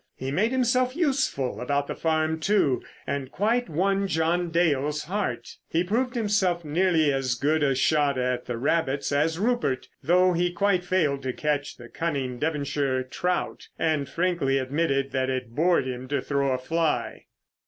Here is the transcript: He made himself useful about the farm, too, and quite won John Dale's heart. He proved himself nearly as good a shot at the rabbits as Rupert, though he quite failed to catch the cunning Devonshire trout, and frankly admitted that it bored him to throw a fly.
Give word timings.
He 0.15 0.31
made 0.31 0.51
himself 0.51 0.95
useful 0.95 1.61
about 1.61 1.85
the 1.85 1.93
farm, 1.93 2.39
too, 2.39 2.81
and 3.05 3.31
quite 3.31 3.69
won 3.69 4.07
John 4.07 4.49
Dale's 4.49 5.03
heart. 5.03 5.57
He 5.69 5.83
proved 5.83 6.15
himself 6.15 6.65
nearly 6.65 7.13
as 7.13 7.35
good 7.35 7.61
a 7.61 7.75
shot 7.75 8.17
at 8.17 8.45
the 8.45 8.57
rabbits 8.57 9.11
as 9.11 9.37
Rupert, 9.37 9.89
though 10.01 10.33
he 10.33 10.51
quite 10.51 10.83
failed 10.83 11.21
to 11.21 11.33
catch 11.33 11.77
the 11.77 11.87
cunning 11.87 12.39
Devonshire 12.39 13.03
trout, 13.03 13.67
and 13.77 14.09
frankly 14.09 14.57
admitted 14.57 15.11
that 15.11 15.29
it 15.29 15.51
bored 15.53 15.85
him 15.85 16.07
to 16.07 16.19
throw 16.19 16.51
a 16.51 16.57
fly. 16.57 17.27